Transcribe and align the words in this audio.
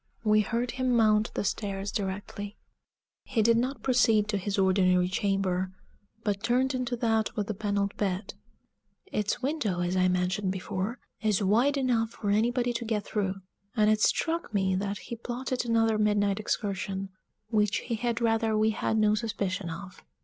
We 0.23 0.41
heard 0.41 0.71
him 0.71 0.95
mount 0.95 1.31
the 1.35 1.43
stairs 1.43 1.91
directly. 1.91 2.57
He 3.23 3.43
did 3.43 3.55
not 3.55 3.83
proceed 3.83 4.27
to 4.29 4.39
his 4.39 4.57
ordinary 4.57 5.07
chamber, 5.07 5.73
but 6.23 6.41
turned 6.41 6.73
into 6.73 6.95
that 6.95 7.35
with 7.35 7.45
the 7.45 7.53
paneled 7.53 7.95
bed; 7.97 8.33
its 9.11 9.43
window, 9.43 9.81
as 9.81 9.95
I 9.95 10.07
mentioned 10.07 10.51
before, 10.51 10.97
is 11.21 11.43
wide 11.43 11.77
enough 11.77 12.09
for 12.09 12.31
anybody 12.31 12.73
to 12.73 12.83
get 12.83 13.03
through, 13.05 13.41
and 13.75 13.91
it 13.91 14.01
struck 14.01 14.51
me 14.55 14.73
that 14.73 14.97
he 14.97 15.15
plotted 15.17 15.65
another 15.65 15.99
midnight 15.99 16.39
excursion, 16.39 17.09
which 17.51 17.77
he 17.81 17.93
had 17.93 18.19
rather 18.21 18.57
we 18.57 18.71
had 18.71 18.97
no 18.97 19.13
suspicion 19.13 19.69
of. 19.69 20.03